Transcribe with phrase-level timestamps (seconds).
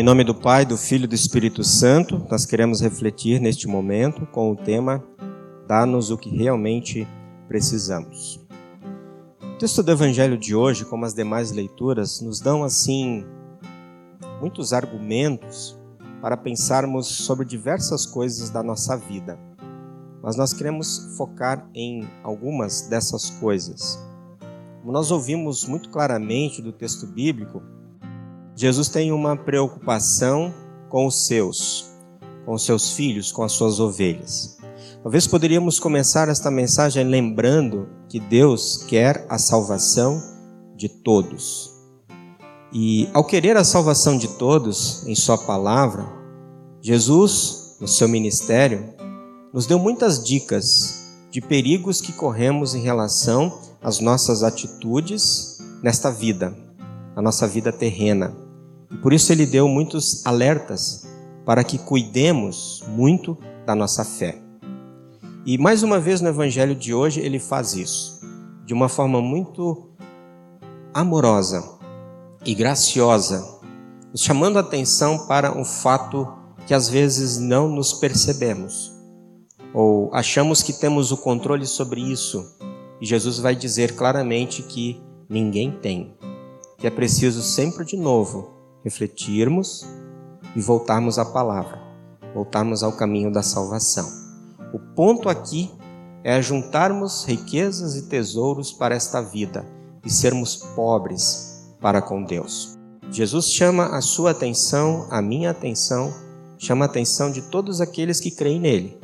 [0.00, 4.24] Em nome do Pai, do Filho e do Espírito Santo, nós queremos refletir neste momento
[4.24, 5.04] com o tema
[5.68, 7.06] Dá-nos o que realmente
[7.46, 8.40] precisamos.
[9.42, 13.26] O texto do Evangelho de hoje, como as demais leituras, nos dão assim
[14.40, 15.78] muitos argumentos
[16.22, 19.38] para pensarmos sobre diversas coisas da nossa vida.
[20.22, 24.02] Mas nós queremos focar em algumas dessas coisas.
[24.80, 27.62] Como nós ouvimos muito claramente do texto bíblico,
[28.60, 30.52] Jesus tem uma preocupação
[30.90, 31.92] com os seus,
[32.44, 34.58] com os seus filhos, com as suas ovelhas.
[35.02, 40.22] Talvez poderíamos começar esta mensagem lembrando que Deus quer a salvação
[40.76, 41.70] de todos.
[42.70, 46.06] E ao querer a salvação de todos em Sua palavra,
[46.82, 48.92] Jesus, no seu ministério,
[49.54, 56.54] nos deu muitas dicas de perigos que corremos em relação às nossas atitudes nesta vida,
[57.16, 58.39] a nossa vida terrena.
[58.90, 61.06] E por isso ele deu muitos alertas
[61.44, 64.40] para que cuidemos muito da nossa fé.
[65.46, 68.20] E mais uma vez no evangelho de hoje ele faz isso,
[68.64, 69.90] de uma forma muito
[70.92, 71.78] amorosa
[72.44, 73.60] e graciosa,
[74.12, 76.28] nos chamando a atenção para um fato
[76.66, 78.92] que às vezes não nos percebemos,
[79.72, 82.56] ou achamos que temos o controle sobre isso,
[83.00, 86.14] e Jesus vai dizer claramente que ninguém tem,
[86.76, 89.86] que é preciso sempre de novo refletirmos
[90.54, 91.80] e voltarmos à palavra,
[92.34, 94.08] voltarmos ao caminho da salvação.
[94.72, 95.70] O ponto aqui
[96.22, 99.64] é juntarmos riquezas e tesouros para esta vida
[100.04, 102.78] e sermos pobres para com Deus.
[103.10, 106.12] Jesus chama a sua atenção, a minha atenção,
[106.58, 109.00] chama a atenção de todos aqueles que creem nele,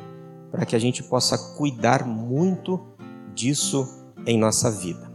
[0.51, 2.79] para que a gente possa cuidar muito
[3.33, 3.87] disso
[4.25, 5.11] em nossa vida.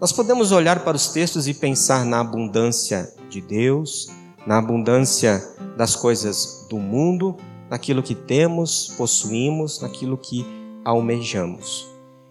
[0.00, 4.08] Nós podemos olhar para os textos e pensar na abundância de Deus,
[4.46, 5.42] na abundância
[5.76, 7.36] das coisas do mundo,
[7.68, 10.46] naquilo que temos, possuímos, naquilo que
[10.84, 11.84] almejamos.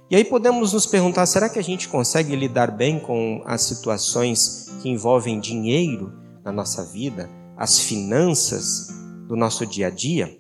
[0.09, 4.71] E aí podemos nos perguntar: será que a gente consegue lidar bem com as situações
[4.81, 6.13] que envolvem dinheiro
[6.45, 8.87] na nossa vida, as finanças
[9.27, 10.39] do nosso dia a dia?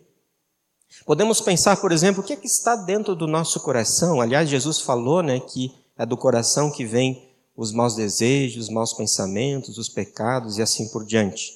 [1.05, 4.21] Podemos pensar, por exemplo, o que é que está dentro do nosso coração?
[4.21, 8.93] Aliás, Jesus falou, né, que é do coração que vem os maus desejos, os maus
[8.93, 11.53] pensamentos, os pecados e assim por diante.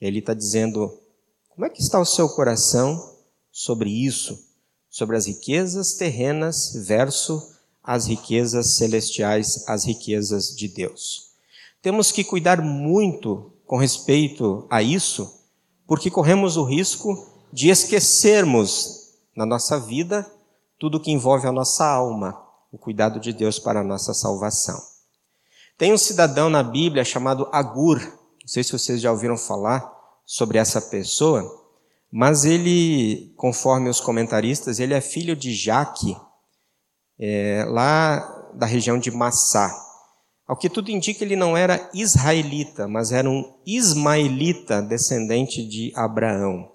[0.00, 0.98] Ele está dizendo:
[1.48, 3.16] como é que está o seu coração
[3.50, 4.38] sobre isso,
[4.88, 11.30] sobre as riquezas terrenas versus as riquezas celestiais, as riquezas de Deus?
[11.82, 15.40] Temos que cuidar muito com respeito a isso,
[15.86, 20.30] porque corremos o risco de esquecermos na nossa vida
[20.78, 24.80] tudo que envolve a nossa alma, o cuidado de Deus para a nossa salvação.
[25.76, 29.90] Tem um cidadão na Bíblia chamado Agur, não sei se vocês já ouviram falar
[30.26, 31.42] sobre essa pessoa,
[32.12, 36.16] mas ele, conforme os comentaristas, ele é filho de Jaque,
[37.18, 39.74] é, lá da região de Massá.
[40.46, 46.72] Ao que tudo indica, ele não era israelita, mas era um ismaelita, descendente de Abraão.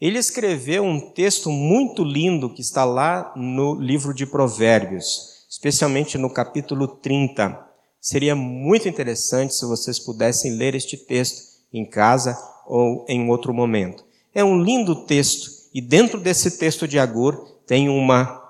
[0.00, 6.28] Ele escreveu um texto muito lindo que está lá no livro de Provérbios, especialmente no
[6.28, 7.64] capítulo 30.
[8.00, 11.42] Seria muito interessante se vocês pudessem ler este texto
[11.72, 14.04] em casa ou em outro momento.
[14.34, 17.36] É um lindo texto e dentro desse texto de Agur
[17.68, 18.42] tem uma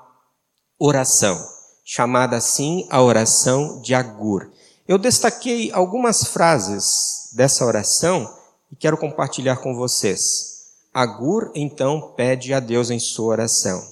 [0.79, 1.39] oração,
[1.85, 4.51] chamada assim a oração de Agur.
[4.89, 8.35] Eu destaquei algumas frases dessa oração
[8.73, 10.55] e quero compartilhar com vocês.
[10.93, 13.87] Agur então pede a Deus em sua oração: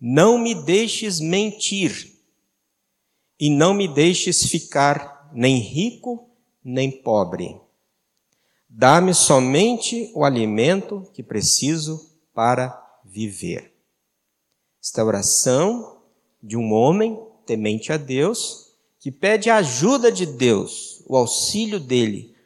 [0.00, 2.07] Não me deixes mentir
[3.38, 6.28] e não me deixes ficar nem rico
[6.64, 7.60] nem pobre.
[8.68, 13.72] Dá-me somente o alimento que preciso para viver.
[14.82, 16.02] Esta oração
[16.42, 18.68] de um homem temente a Deus
[19.00, 22.36] que pede a ajuda de Deus, o auxílio dele,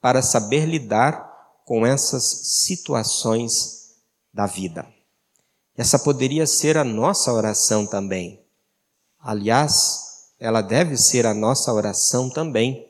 [0.00, 1.28] para saber lidar
[1.64, 3.96] com essas situações
[4.32, 4.86] da vida.
[5.76, 8.42] Essa poderia ser a nossa oração também.
[9.18, 10.07] Aliás,
[10.38, 12.88] ela deve ser a nossa oração também,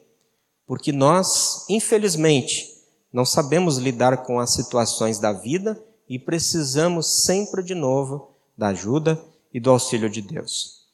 [0.66, 2.66] porque nós, infelizmente,
[3.12, 9.18] não sabemos lidar com as situações da vida e precisamos sempre de novo da ajuda
[9.52, 10.86] e do auxílio de Deus.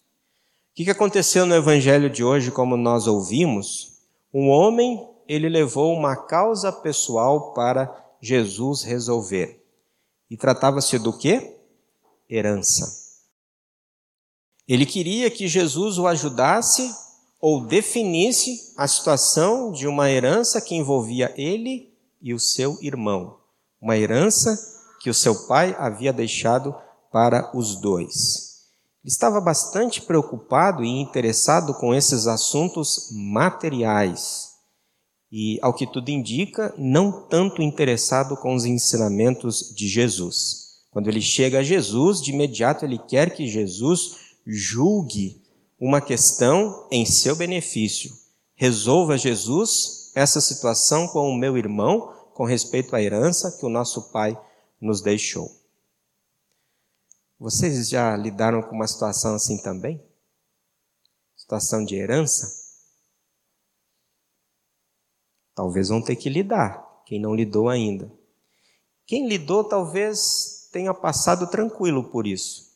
[0.73, 3.99] O que aconteceu no evangelho de hoje, como nós ouvimos?
[4.33, 9.65] Um homem, ele levou uma causa pessoal para Jesus resolver.
[10.31, 11.57] E tratava-se do quê?
[12.29, 13.04] Herança.
[14.67, 16.91] Ele queria que Jesus o ajudasse
[17.41, 23.37] ou definisse a situação de uma herança que envolvia ele e o seu irmão,
[23.81, 24.59] uma herança
[25.01, 26.75] que o seu pai havia deixado
[27.13, 28.55] para os dois.
[29.05, 34.55] Ele estava bastante preocupado e interessado com esses assuntos materiais.
[35.31, 40.65] E, ao que tudo indica, não tanto interessado com os ensinamentos de Jesus.
[40.91, 45.43] Quando ele chega a Jesus, de imediato ele quer que Jesus julgue
[45.79, 48.13] uma questão em seu benefício.
[48.55, 54.11] Resolva Jesus essa situação com o meu irmão com respeito à herança que o nosso
[54.11, 54.39] pai
[54.81, 55.51] nos deixou.
[57.39, 60.03] Vocês já lidaram com uma situação assim também?
[61.37, 62.65] Situação de herança?
[65.55, 68.11] Talvez vão ter que lidar, quem não lidou ainda.
[69.07, 72.74] Quem lidou talvez tenha passado tranquilo por isso.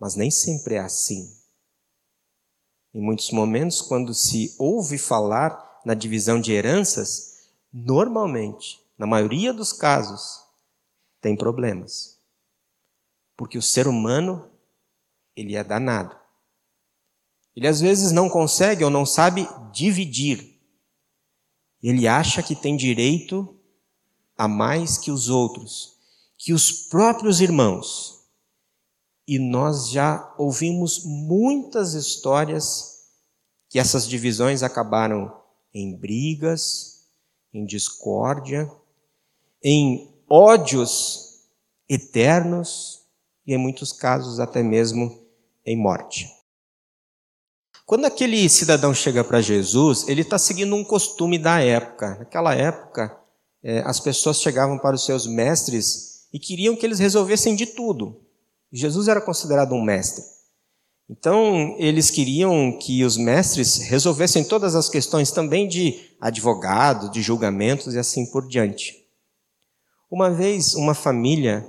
[0.00, 1.30] Mas nem sempre é assim.
[2.94, 9.72] Em muitos momentos, quando se ouve falar na divisão de heranças, normalmente, na maioria dos
[9.72, 10.42] casos,
[11.20, 12.18] tem problemas.
[13.36, 14.50] Porque o ser humano,
[15.36, 16.18] ele é danado.
[17.54, 20.58] Ele às vezes não consegue ou não sabe dividir.
[21.82, 23.56] Ele acha que tem direito
[24.36, 25.98] a mais que os outros,
[26.36, 28.19] que os próprios irmãos.
[29.26, 33.00] E nós já ouvimos muitas histórias
[33.68, 35.32] que essas divisões acabaram
[35.72, 37.06] em brigas,
[37.54, 38.70] em discórdia,
[39.62, 41.44] em ódios
[41.88, 43.02] eternos
[43.46, 45.24] e, em muitos casos, até mesmo
[45.64, 46.28] em morte.
[47.84, 52.16] Quando aquele cidadão chega para Jesus, ele está seguindo um costume da época.
[52.20, 53.18] Naquela época,
[53.62, 58.24] é, as pessoas chegavam para os seus mestres e queriam que eles resolvessem de tudo.
[58.72, 60.24] Jesus era considerado um mestre.
[61.08, 67.94] Então, eles queriam que os mestres resolvessem todas as questões também de advogado, de julgamentos
[67.94, 69.08] e assim por diante.
[70.08, 71.68] Uma vez, uma família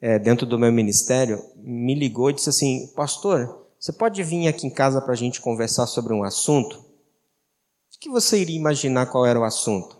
[0.00, 4.66] é, dentro do meu ministério me ligou e disse assim: Pastor, você pode vir aqui
[4.66, 6.76] em casa para a gente conversar sobre um assunto?
[6.78, 9.98] O que você iria imaginar qual era o assunto?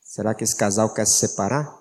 [0.00, 1.77] Será que esse casal quer se separar?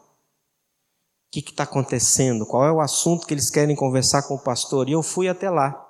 [1.27, 2.45] O que está acontecendo?
[2.45, 4.87] Qual é o assunto que eles querem conversar com o pastor?
[4.87, 5.85] E eu fui até lá.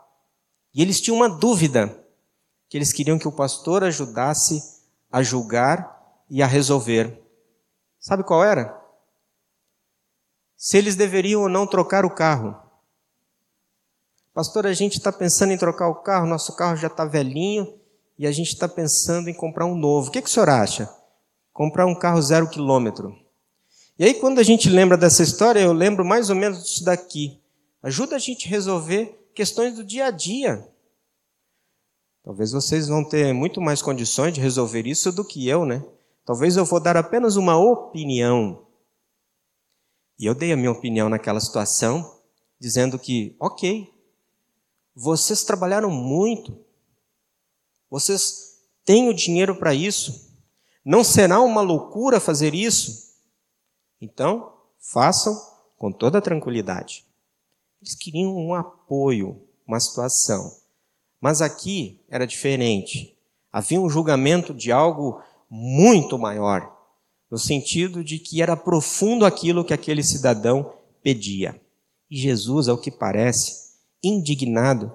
[0.74, 2.04] E eles tinham uma dúvida,
[2.68, 4.62] que eles queriam que o pastor ajudasse
[5.12, 5.96] a julgar
[6.30, 7.22] e a resolver.
[8.00, 8.76] Sabe qual era?
[10.56, 12.56] Se eles deveriam ou não trocar o carro.
[14.34, 17.80] Pastor, a gente está pensando em trocar o carro, nosso carro já está velhinho
[18.18, 20.10] e a gente está pensando em comprar um novo.
[20.10, 20.90] O que, que o senhor acha?
[21.54, 23.16] Comprar um carro zero quilômetro.
[24.00, 27.42] E aí, quando a gente lembra dessa história, eu lembro mais ou menos disso daqui.
[27.82, 30.68] Ajuda a gente a resolver questões do dia a dia.
[32.24, 35.84] Talvez vocês vão ter muito mais condições de resolver isso do que eu, né?
[36.26, 38.68] Talvez eu vou dar apenas uma opinião.
[40.20, 42.20] E eu dei a minha opinião naquela situação,
[42.60, 43.92] dizendo que, ok,
[44.94, 46.60] vocês trabalharam muito,
[47.90, 50.32] vocês têm o dinheiro para isso,
[50.84, 53.07] não será uma loucura fazer isso?
[54.02, 55.36] Então, façam
[55.78, 57.06] com toda tranquilidade.
[57.82, 60.52] Eles queriam um apoio, uma situação.
[61.22, 63.18] Mas aqui era diferente.
[63.52, 66.76] Havia um julgamento de algo muito maior,
[67.30, 71.60] no sentido de que era profundo aquilo que aquele cidadão pedia.
[72.10, 73.68] E Jesus, ao que parece,
[74.04, 74.92] indignado,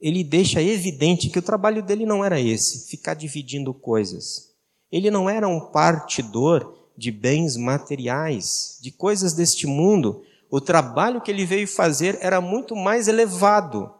[0.00, 4.54] ele deixa evidente que o trabalho dele não era esse, ficar dividindo coisas.
[4.90, 11.30] Ele não era um partidor de bens materiais, de coisas deste mundo, o trabalho que
[11.30, 13.92] ele veio fazer era muito mais elevado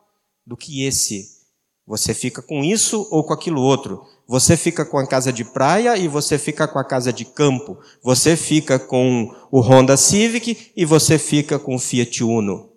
[0.46, 1.34] do que esse.
[1.86, 4.06] Você fica com isso ou com aquilo outro.
[4.26, 7.78] Você fica com a casa de praia e você fica com a casa de campo.
[8.02, 12.70] Você fica com o Honda Civic e você fica com o Fiat Uno.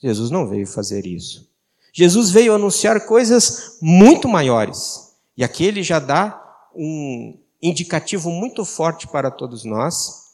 [0.00, 1.50] Jesus não veio fazer isso.
[1.92, 5.14] Jesus veio anunciar coisas muito maiores.
[5.36, 6.42] E aqui ele já dá
[6.74, 10.26] um, indicativo muito forte para todos nós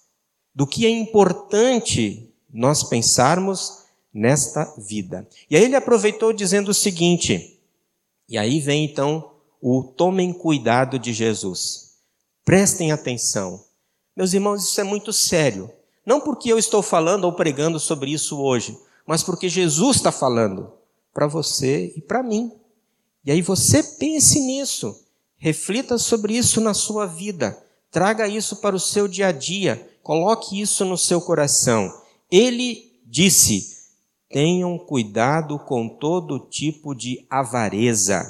[0.54, 5.26] do que é importante nós pensarmos nesta vida.
[5.48, 7.58] E aí ele aproveitou dizendo o seguinte,
[8.28, 11.92] e aí vem então o tomem cuidado de Jesus.
[12.44, 13.64] Prestem atenção.
[14.16, 15.70] Meus irmãos, isso é muito sério.
[16.04, 20.72] Não porque eu estou falando ou pregando sobre isso hoje, mas porque Jesus está falando
[21.14, 22.52] para você e para mim.
[23.24, 25.04] E aí você pense nisso.
[25.44, 27.60] Reflita sobre isso na sua vida.
[27.90, 29.98] Traga isso para o seu dia a dia.
[30.00, 31.92] Coloque isso no seu coração.
[32.30, 33.76] Ele disse:
[34.30, 38.22] tenham cuidado com todo tipo de avareza.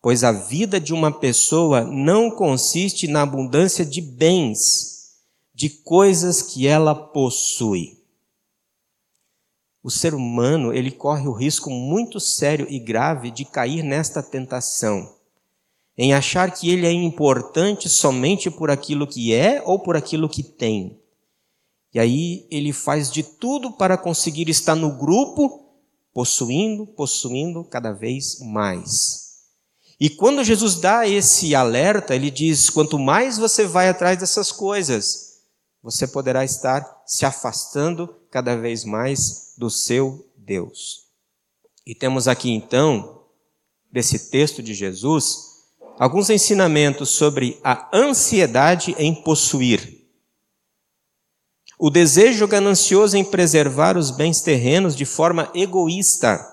[0.00, 5.16] pois a vida de uma pessoa não consiste na abundância de bens,
[5.52, 7.98] de coisas que ela possui.
[9.82, 15.17] O ser humano, ele corre o risco muito sério e grave de cair nesta tentação,
[15.98, 20.44] em achar que ele é importante somente por aquilo que é ou por aquilo que
[20.44, 21.02] tem.
[21.92, 25.74] E aí ele faz de tudo para conseguir estar no grupo,
[26.14, 29.26] possuindo, possuindo cada vez mais.
[29.98, 35.40] E quando Jesus dá esse alerta, ele diz: quanto mais você vai atrás dessas coisas,
[35.82, 41.08] você poderá estar se afastando cada vez mais do seu Deus.
[41.84, 43.24] E temos aqui então,
[43.90, 45.47] desse texto de Jesus,
[45.98, 49.98] alguns ensinamentos sobre a ansiedade em possuir
[51.78, 56.44] o desejo ganancioso em preservar os bens terrenos de forma egoísta.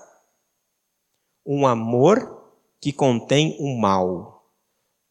[1.44, 2.44] Um amor
[2.80, 4.44] que contém o mal.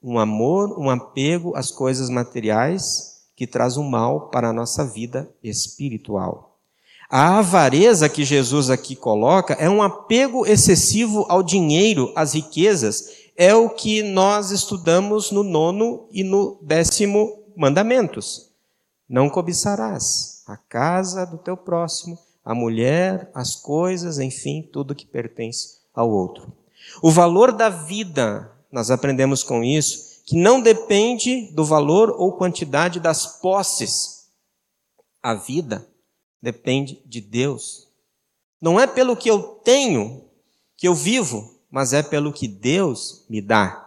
[0.02, 5.30] Um amor, um apego às coisas materiais que traz o mal para a nossa vida
[5.44, 6.58] espiritual.
[7.10, 13.54] A avareza que Jesus aqui coloca é um apego excessivo ao dinheiro, às riquezas, é
[13.54, 18.52] o que nós estudamos no nono e no décimo mandamentos.
[19.08, 25.80] Não cobiçarás a casa do teu próximo, a mulher, as coisas, enfim, tudo que pertence
[25.94, 26.52] ao outro.
[27.02, 33.00] O valor da vida, nós aprendemos com isso, que não depende do valor ou quantidade
[33.00, 34.28] das posses.
[35.22, 35.88] A vida
[36.42, 37.88] depende de Deus.
[38.62, 40.24] Não é pelo que eu tenho
[40.78, 43.86] que eu vivo, mas é pelo que Deus me dá.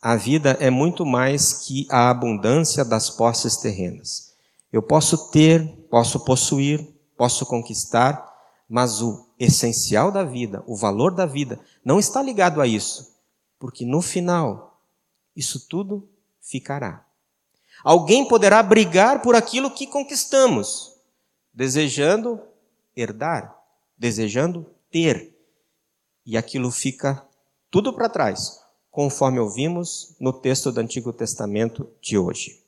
[0.00, 4.34] A vida é muito mais que a abundância das posses terrenas.
[4.72, 8.34] Eu posso ter, posso possuir, posso conquistar,
[8.66, 13.14] mas o essencial da vida, o valor da vida, não está ligado a isso,
[13.58, 14.80] porque no final,
[15.36, 16.08] isso tudo
[16.40, 17.04] ficará.
[17.84, 20.94] Alguém poderá brigar por aquilo que conquistamos,
[21.52, 22.40] desejando
[22.96, 23.54] herdar,
[23.98, 25.37] desejando ter,
[26.28, 27.24] e aquilo fica
[27.70, 32.60] tudo para trás, conforme ouvimos no texto do Antigo Testamento de hoje.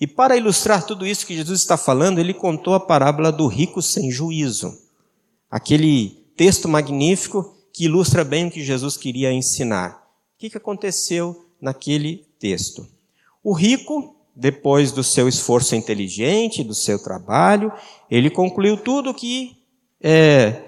[0.00, 3.80] E para ilustrar tudo isso que Jesus está falando, ele contou a parábola do rico
[3.80, 4.76] sem juízo.
[5.48, 10.04] Aquele texto magnífico que ilustra bem o que Jesus queria ensinar.
[10.34, 12.88] O que aconteceu naquele texto?
[13.40, 17.72] O rico, depois do seu esforço inteligente, do seu trabalho,
[18.10, 19.56] ele concluiu tudo que
[20.02, 20.65] é,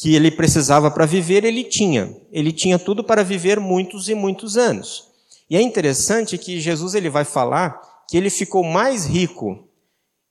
[0.00, 2.14] que ele precisava para viver, ele tinha.
[2.30, 5.08] Ele tinha tudo para viver muitos e muitos anos.
[5.48, 9.66] E é interessante que Jesus ele vai falar que ele ficou mais rico.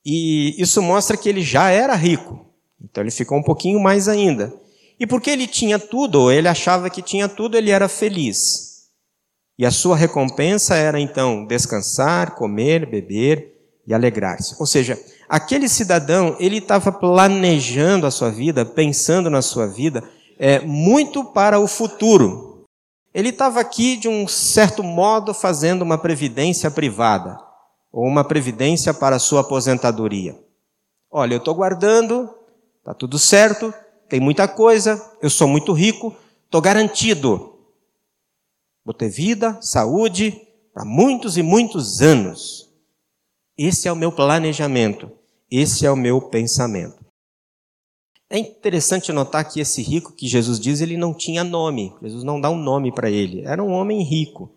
[0.06, 2.46] E isso mostra que ele já era rico.
[2.82, 4.54] Então ele ficou um pouquinho mais ainda.
[5.00, 8.86] E porque ele tinha tudo, ou ele achava que tinha tudo, ele era feliz.
[9.58, 13.54] E a sua recompensa era então descansar, comer, beber
[13.88, 14.56] e alegrar-se.
[14.60, 20.04] Ou seja, aquele cidadão, ele estava planejando a sua vida, pensando na sua vida,
[20.38, 22.66] é, muito para o futuro.
[23.14, 27.40] Ele estava aqui, de um certo modo, fazendo uma previdência privada
[27.92, 30.38] ou uma previdência para a sua aposentadoria.
[31.10, 32.30] Olha, eu estou guardando,
[32.80, 33.74] está tudo certo,
[34.10, 36.14] tem muita coisa, eu sou muito rico,
[36.44, 37.56] estou garantido.
[38.84, 42.65] Vou ter vida, saúde para muitos e muitos anos.
[43.58, 45.10] Esse é o meu planejamento,
[45.50, 47.06] esse é o meu pensamento.
[48.30, 51.94] É interessante notar que esse rico que Jesus diz, ele não tinha nome.
[52.02, 53.46] Jesus não dá um nome para ele.
[53.46, 54.52] Era um homem rico.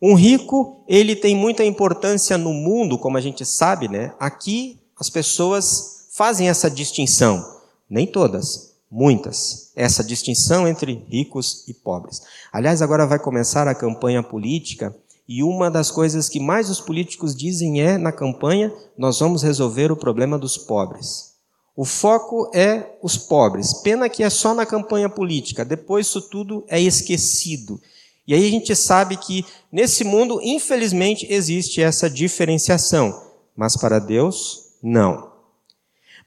[0.00, 4.14] Um rico, ele tem muita importância no mundo, como a gente sabe, né?
[4.18, 7.42] Aqui as pessoas fazem essa distinção,
[7.88, 12.22] nem todas, muitas, essa distinção entre ricos e pobres.
[12.52, 14.94] Aliás, agora vai começar a campanha política
[15.30, 19.92] e uma das coisas que mais os políticos dizem é na campanha, nós vamos resolver
[19.92, 21.34] o problema dos pobres.
[21.76, 23.72] O foco é os pobres.
[23.74, 27.80] Pena que é só na campanha política, depois isso tudo é esquecido.
[28.26, 33.22] E aí a gente sabe que nesse mundo, infelizmente, existe essa diferenciação,
[33.56, 35.30] mas para Deus, não.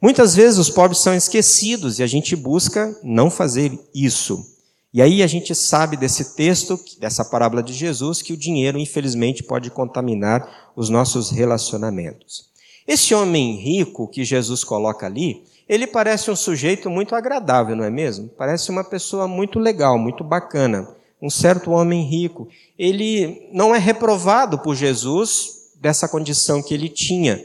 [0.02, 4.53] Muitas vezes os pobres são esquecidos e a gente busca não fazer isso.
[4.94, 9.42] E aí a gente sabe desse texto, dessa parábola de Jesus, que o dinheiro, infelizmente,
[9.42, 12.52] pode contaminar os nossos relacionamentos.
[12.88, 17.90] Esse homem rico que Jesus coloca ali, ele parece um sujeito muito agradável, não é
[17.90, 18.30] mesmo?
[18.38, 20.88] Parece uma pessoa muito legal, muito bacana
[21.24, 27.42] um certo homem rico, ele não é reprovado por Jesus dessa condição que ele tinha.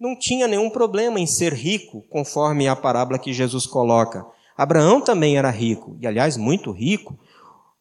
[0.00, 4.26] Não tinha nenhum problema em ser rico, conforme a parábola que Jesus coloca.
[4.60, 7.18] Abraão também era rico, e aliás, muito rico.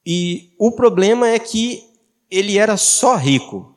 [0.06, 1.84] E o problema é que
[2.32, 3.76] ele era só rico.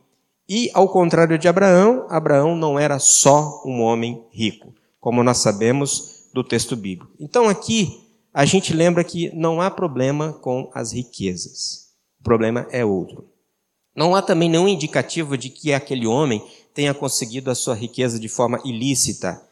[0.49, 6.29] E, ao contrário de Abraão, Abraão não era só um homem rico, como nós sabemos
[6.33, 7.13] do texto bíblico.
[7.19, 11.89] Então, aqui, a gente lembra que não há problema com as riquezas.
[12.21, 13.29] O problema é outro.
[13.97, 16.41] Não há também nenhum indicativo de que aquele homem
[16.73, 19.43] tenha conseguido a sua riqueza de forma ilícita,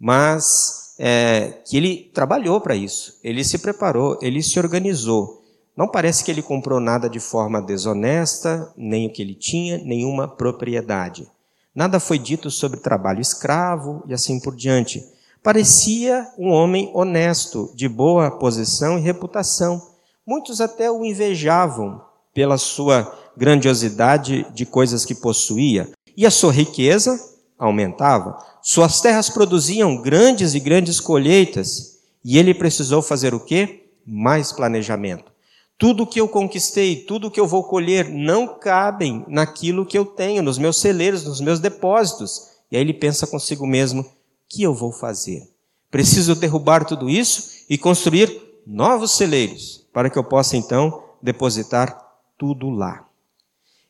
[0.00, 5.42] mas é, que ele trabalhou para isso, ele se preparou, ele se organizou.
[5.76, 10.28] Não parece que ele comprou nada de forma desonesta, nem o que ele tinha, nenhuma
[10.28, 11.26] propriedade.
[11.74, 15.04] Nada foi dito sobre trabalho escravo e assim por diante.
[15.42, 19.82] Parecia um homem honesto, de boa posição e reputação.
[20.24, 22.00] Muitos até o invejavam
[22.32, 25.90] pela sua grandiosidade de coisas que possuía.
[26.16, 27.18] E a sua riqueza
[27.58, 28.38] aumentava.
[28.62, 31.98] Suas terras produziam grandes e grandes colheitas.
[32.24, 33.86] E ele precisou fazer o quê?
[34.06, 35.32] Mais planejamento.
[35.76, 40.42] Tudo que eu conquistei, tudo que eu vou colher, não cabem naquilo que eu tenho,
[40.42, 42.54] nos meus celeiros, nos meus depósitos.
[42.70, 44.06] E aí ele pensa consigo mesmo: o
[44.48, 45.48] que eu vou fazer?
[45.90, 52.00] Preciso derrubar tudo isso e construir novos celeiros, para que eu possa então depositar
[52.38, 53.06] tudo lá.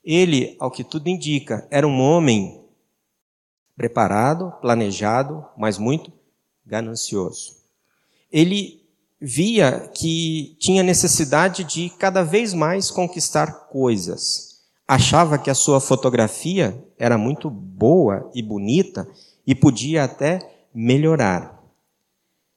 [0.05, 2.64] Ele, ao que tudo indica, era um homem
[3.77, 6.13] preparado, planejado, mas muito
[6.65, 7.57] ganancioso.
[8.31, 8.83] Ele
[9.21, 14.63] via que tinha necessidade de cada vez mais conquistar coisas.
[14.87, 19.09] Achava que a sua fotografia era muito boa e bonita
[19.47, 21.63] e podia até melhorar.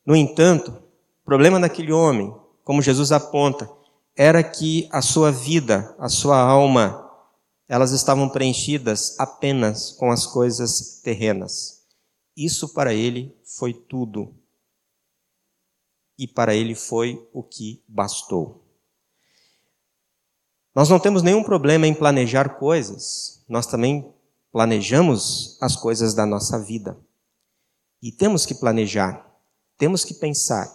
[0.05, 2.33] No entanto, o problema daquele homem,
[2.63, 3.69] como Jesus aponta,
[4.15, 7.06] era que a sua vida, a sua alma,
[7.67, 11.85] elas estavam preenchidas apenas com as coisas terrenas.
[12.35, 14.33] Isso para ele foi tudo
[16.17, 18.63] e para ele foi o que bastou.
[20.73, 24.13] Nós não temos nenhum problema em planejar coisas, nós também
[24.51, 26.97] planejamos as coisas da nossa vida.
[28.01, 29.27] E temos que planejar,
[29.77, 30.67] temos que pensar.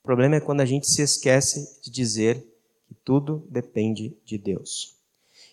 [0.00, 2.44] O problema é quando a gente se esquece de dizer
[2.88, 5.01] que tudo depende de Deus.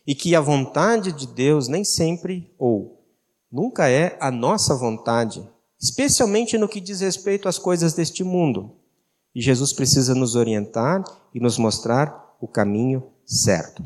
[0.05, 3.03] E que a vontade de Deus nem sempre ou
[3.51, 5.47] nunca é a nossa vontade,
[5.79, 8.75] especialmente no que diz respeito às coisas deste mundo.
[9.33, 13.85] E Jesus precisa nos orientar e nos mostrar o caminho certo.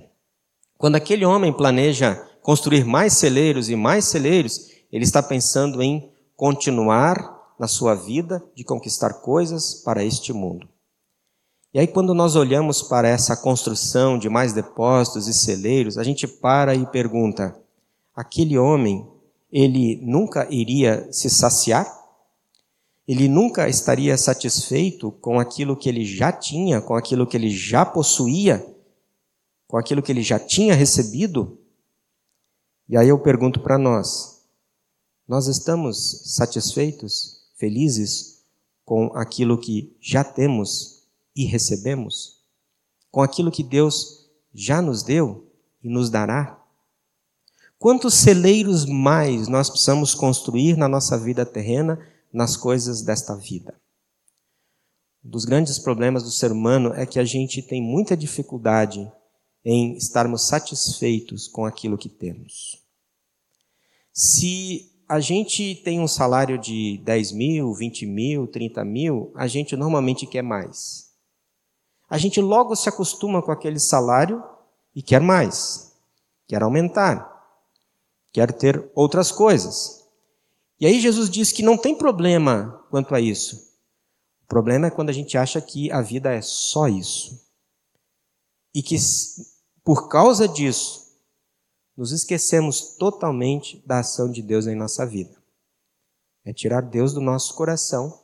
[0.78, 7.56] Quando aquele homem planeja construir mais celeiros e mais celeiros, ele está pensando em continuar
[7.60, 10.68] na sua vida de conquistar coisas para este mundo.
[11.74, 16.28] E aí, quando nós olhamos para essa construção de mais depósitos e celeiros, a gente
[16.28, 17.60] para e pergunta:
[18.16, 19.08] aquele homem,
[19.52, 22.04] ele nunca iria se saciar?
[23.08, 27.86] ele nunca estaria satisfeito com aquilo que ele já tinha, com aquilo que ele já
[27.86, 28.66] possuía,
[29.68, 31.60] com aquilo que ele já tinha recebido?
[32.88, 34.46] E aí eu pergunto para nós:
[35.28, 38.44] nós estamos satisfeitos, felizes
[38.86, 40.93] com aquilo que já temos
[41.36, 42.42] e recebemos?
[43.12, 45.52] Com aquilo que Deus já nos deu
[45.84, 46.60] e nos dará?
[47.78, 52.00] Quantos celeiros mais nós precisamos construir na nossa vida terrena?
[52.34, 53.80] nas coisas desta vida.
[55.24, 59.10] Um dos grandes problemas do ser humano é que a gente tem muita dificuldade
[59.64, 62.84] em estarmos satisfeitos com aquilo que temos.
[64.12, 69.78] Se a gente tem um salário de 10 mil, 20 mil, 30 mil, a gente
[69.78, 71.03] normalmente quer mais.
[72.14, 74.44] A gente logo se acostuma com aquele salário
[74.94, 75.96] e quer mais,
[76.46, 77.44] quer aumentar,
[78.32, 80.08] quer ter outras coisas.
[80.80, 83.68] E aí Jesus diz que não tem problema quanto a isso.
[84.44, 87.50] O problema é quando a gente acha que a vida é só isso.
[88.76, 88.96] E que
[89.84, 91.18] por causa disso
[91.98, 95.36] nos esquecemos totalmente da ação de Deus em nossa vida.
[96.46, 98.22] É tirar Deus do nosso coração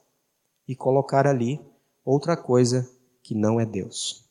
[0.67, 1.59] e colocar ali
[2.05, 2.87] outra coisa
[3.21, 4.29] que não é Deus.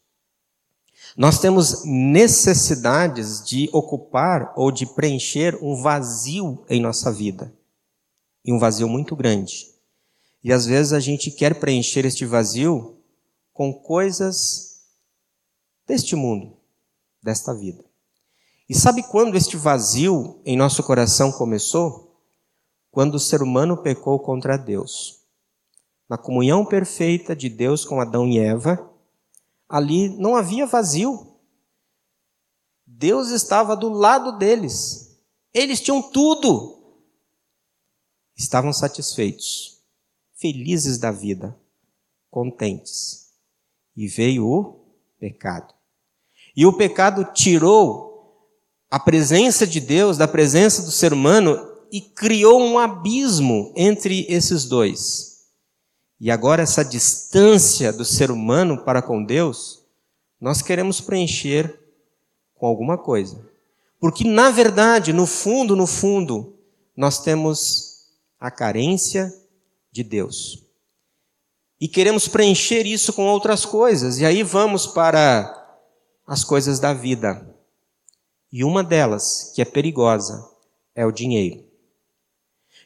[1.16, 7.52] Nós temos necessidades de ocupar ou de preencher um vazio em nossa vida
[8.44, 9.68] e um vazio muito grande.
[10.42, 12.96] E às vezes a gente quer preencher este vazio
[13.52, 14.82] com coisas
[15.86, 16.56] deste mundo,
[17.22, 17.84] desta vida.
[18.68, 22.20] E sabe quando este vazio em nosso coração começou?
[22.90, 25.17] Quando o ser humano pecou contra Deus.
[26.08, 28.90] Na comunhão perfeita de Deus com Adão e Eva,
[29.68, 31.36] ali não havia vazio.
[32.86, 35.18] Deus estava do lado deles.
[35.52, 36.78] Eles tinham tudo
[38.38, 39.80] estavam satisfeitos,
[40.36, 41.58] felizes da vida,
[42.30, 43.26] contentes.
[43.96, 44.80] E veio o
[45.18, 45.74] pecado.
[46.56, 48.48] E o pecado tirou
[48.88, 51.58] a presença de Deus da presença do ser humano
[51.90, 55.37] e criou um abismo entre esses dois.
[56.20, 59.84] E agora, essa distância do ser humano para com Deus,
[60.40, 61.78] nós queremos preencher
[62.54, 63.48] com alguma coisa.
[64.00, 66.56] Porque, na verdade, no fundo, no fundo,
[66.96, 69.32] nós temos a carência
[69.92, 70.64] de Deus.
[71.80, 74.18] E queremos preencher isso com outras coisas.
[74.18, 75.54] E aí vamos para
[76.26, 77.46] as coisas da vida.
[78.50, 80.48] E uma delas, que é perigosa,
[80.94, 81.64] é o dinheiro.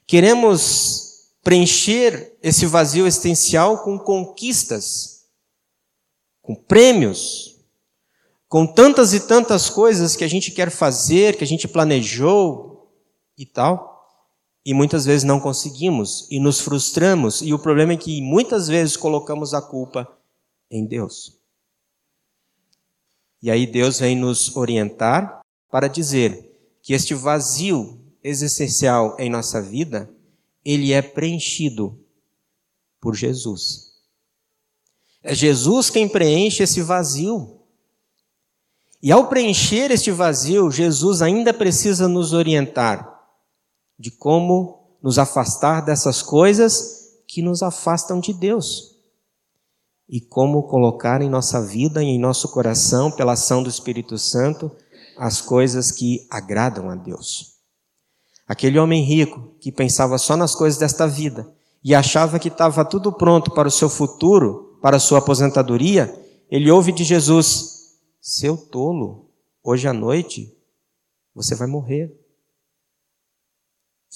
[0.06, 1.11] Queremos
[1.42, 5.26] preencher esse vazio existencial com conquistas,
[6.40, 7.58] com prêmios,
[8.48, 12.90] com tantas e tantas coisas que a gente quer fazer, que a gente planejou
[13.36, 13.92] e tal
[14.64, 18.96] e muitas vezes não conseguimos e nos frustramos, e o problema é que muitas vezes
[18.96, 20.08] colocamos a culpa
[20.70, 21.38] em Deus.
[23.42, 26.48] E aí Deus vem nos orientar para dizer
[26.80, 30.08] que este vazio existencial em nossa vida,
[30.64, 31.98] ele é preenchido
[33.00, 33.92] por Jesus.
[35.22, 37.60] É Jesus quem preenche esse vazio.
[39.02, 43.12] E ao preencher este vazio, Jesus ainda precisa nos orientar
[43.98, 48.96] de como nos afastar dessas coisas que nos afastam de Deus.
[50.08, 54.70] E como colocar em nossa vida e em nosso coração, pela ação do Espírito Santo,
[55.16, 57.51] as coisas que agradam a Deus.
[58.46, 61.52] Aquele homem rico que pensava só nas coisas desta vida
[61.82, 66.12] e achava que estava tudo pronto para o seu futuro, para a sua aposentadoria,
[66.50, 69.30] ele ouve de Jesus: Seu tolo,
[69.62, 70.56] hoje à noite
[71.34, 72.14] você vai morrer.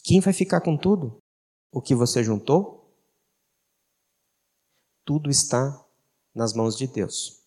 [0.03, 1.19] Quem vai ficar com tudo?
[1.73, 2.95] O que você juntou?
[5.05, 5.85] Tudo está
[6.35, 7.41] nas mãos de Deus.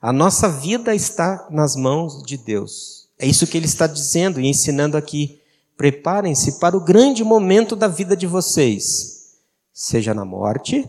[0.00, 3.08] A nossa vida está nas mãos de Deus.
[3.18, 5.40] É isso que ele está dizendo e ensinando aqui.
[5.76, 9.38] Preparem-se para o grande momento da vida de vocês,
[9.72, 10.88] seja na morte,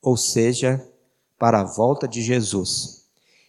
[0.00, 0.84] ou seja,
[1.38, 3.04] para a volta de Jesus.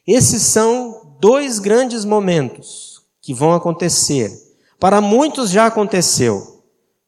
[0.06, 4.32] Esses são dois grandes momentos que vão acontecer.
[4.80, 6.54] Para muitos já aconteceu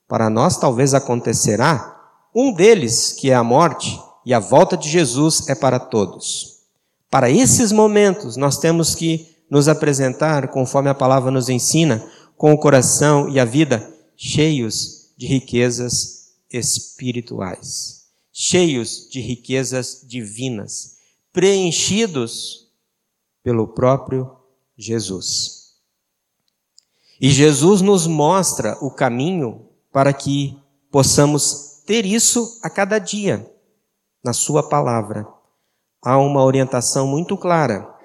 [0.08, 1.94] para nós talvez acontecerá.
[2.34, 6.60] Um deles, que é a morte, e a volta de Jesus é para todos.
[7.10, 12.04] Para esses momentos, nós temos que nos apresentar, conforme a palavra nos ensina,
[12.38, 20.98] com o coração e a vida cheios de riquezas espirituais, cheios de riquezas divinas,
[21.32, 22.70] preenchidos
[23.44, 24.32] pelo próprio
[24.78, 25.76] Jesus.
[27.20, 30.58] E Jesus nos mostra o caminho para que
[30.92, 33.50] possamos ter isso a cada dia
[34.24, 35.28] na Sua palavra.
[36.02, 37.96] Há uma orientação muito clara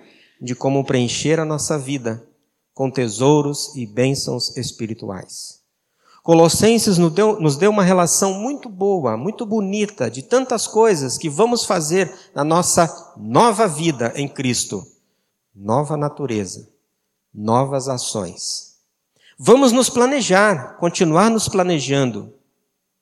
[0.40, 2.29] de como preencher a nossa vida
[2.80, 5.60] com tesouros e bênçãos espirituais.
[6.22, 11.28] Colossenses nos deu, nos deu uma relação muito boa, muito bonita, de tantas coisas que
[11.28, 14.82] vamos fazer na nossa nova vida em Cristo.
[15.54, 16.70] Nova natureza,
[17.34, 18.78] novas ações
[19.38, 22.32] Vamos nos planejar, continuar nos planejando.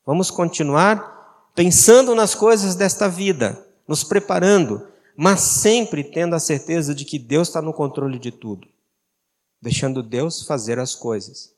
[0.05, 7.05] Vamos continuar pensando nas coisas desta vida, nos preparando, mas sempre tendo a certeza de
[7.05, 8.67] que Deus está no controle de tudo.
[9.61, 11.53] Deixando Deus fazer as coisas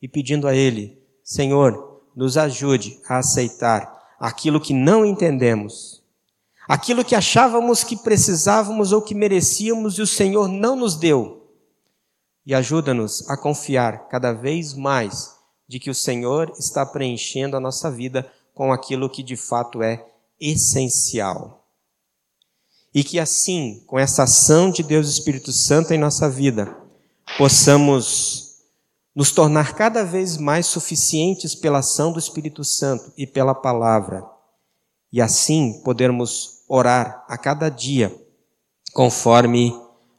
[0.00, 6.02] e pedindo a Ele, Senhor, nos ajude a aceitar aquilo que não entendemos,
[6.68, 11.36] aquilo que achávamos que precisávamos ou que merecíamos e o Senhor não nos deu
[12.46, 15.34] e ajuda-nos a confiar cada vez mais
[15.66, 20.06] de que o Senhor está preenchendo a nossa vida com aquilo que de fato é
[20.40, 21.66] essencial.
[22.94, 26.74] E que assim, com essa ação de Deus Espírito Santo em nossa vida,
[27.38, 28.46] possamos
[29.14, 34.24] nos tornar cada vez mais suficientes pela ação do Espírito Santo e pela palavra.
[35.12, 38.14] E assim podermos orar a cada dia
[38.92, 39.72] conforme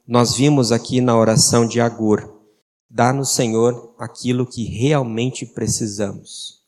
[0.06, 2.40] nós vimos aqui na oração de Agur:
[2.88, 6.62] dá-nos, Senhor, aquilo que realmente precisamos.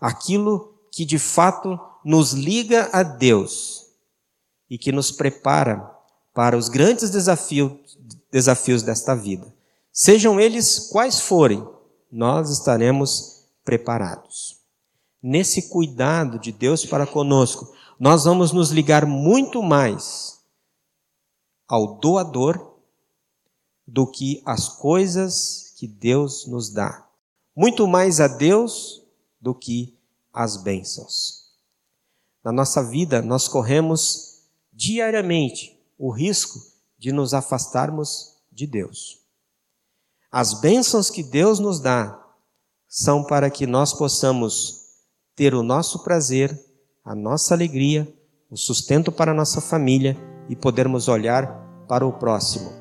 [0.00, 3.86] Aquilo que de fato nos liga a Deus
[4.68, 5.88] e que nos prepara
[6.34, 7.72] para os grandes desafios,
[8.32, 9.61] desafios desta vida.
[9.92, 11.68] Sejam eles quais forem,
[12.10, 14.58] nós estaremos preparados.
[15.22, 20.40] Nesse cuidado de Deus para conosco, nós vamos nos ligar muito mais
[21.68, 22.72] ao doador
[23.86, 27.06] do que as coisas que Deus nos dá.
[27.54, 29.02] Muito mais a Deus
[29.38, 29.94] do que
[30.32, 31.52] as bênçãos.
[32.42, 34.40] Na nossa vida, nós corremos
[34.72, 36.58] diariamente o risco
[36.98, 39.21] de nos afastarmos de Deus.
[40.34, 42.18] As bênçãos que Deus nos dá
[42.88, 44.80] são para que nós possamos
[45.36, 46.58] ter o nosso prazer,
[47.04, 48.10] a nossa alegria,
[48.50, 50.16] o sustento para a nossa família
[50.48, 51.46] e podermos olhar
[51.86, 52.72] para o próximo.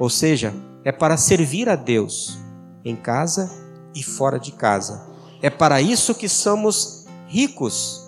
[0.00, 0.52] Ou seja,
[0.84, 2.36] é para servir a Deus
[2.84, 3.52] em casa
[3.94, 5.08] e fora de casa.
[5.40, 8.04] É para isso que somos ricos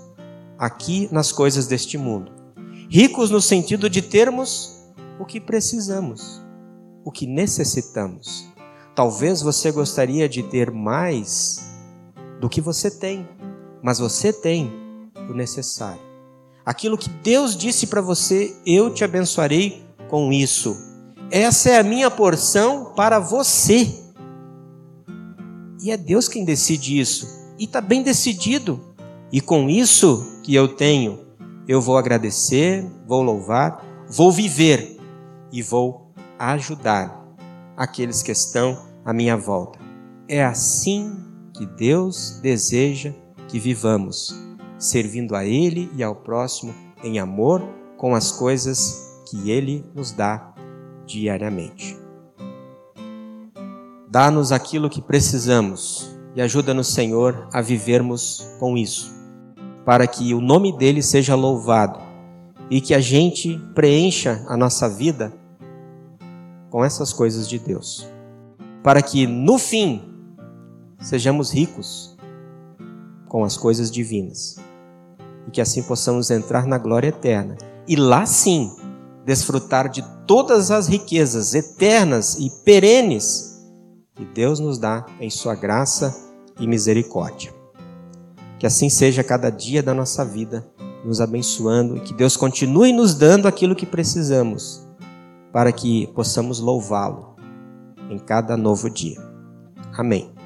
[0.59, 2.33] aqui nas coisas deste mundo.
[2.91, 4.77] Ricos no sentido de termos
[5.21, 6.43] o que precisamos,
[7.05, 8.58] o que necessitamos.
[8.99, 11.71] Talvez você gostaria de ter mais
[12.41, 13.29] do que você tem,
[13.81, 14.73] mas você tem
[15.31, 16.01] o necessário.
[16.67, 20.77] Aquilo que Deus disse para você, eu te abençoarei com isso.
[21.31, 23.89] Essa é a minha porção para você.
[25.81, 27.55] E é Deus quem decide isso.
[27.57, 28.81] E está bem decidido.
[29.31, 31.21] E com isso que eu tenho,
[31.69, 34.99] eu vou agradecer, vou louvar, vou viver
[35.53, 37.17] e vou ajudar
[37.77, 39.79] aqueles que estão à minha volta.
[40.29, 41.17] É assim
[41.55, 43.15] que Deus deseja
[43.49, 44.39] que vivamos,
[44.79, 47.67] servindo a Ele e ao próximo em amor
[47.97, 50.53] com as coisas que Ele nos dá
[51.07, 51.99] diariamente.
[54.11, 59.11] Dá-nos aquilo que precisamos e ajuda-nos, Senhor, a vivermos com isso,
[59.87, 61.99] para que o nome dele seja louvado
[62.69, 65.33] e que a gente preencha a nossa vida
[66.69, 68.07] com essas coisas de Deus,
[68.83, 70.03] para que no fim
[71.01, 72.17] sejamos ricos
[73.29, 74.57] com as coisas divinas.
[75.47, 77.57] E que assim possamos entrar na glória eterna.
[77.87, 78.71] E lá sim
[79.25, 83.67] desfrutar de todas as riquezas eternas e perenes
[84.15, 86.15] que Deus nos dá em Sua graça
[86.59, 87.53] e misericórdia.
[88.59, 90.67] Que assim seja cada dia da nossa vida,
[91.05, 94.85] nos abençoando e que Deus continue nos dando aquilo que precisamos
[95.53, 97.38] para que possamos louvá-lo
[98.09, 99.19] em cada novo dia.
[99.97, 100.38] Amém.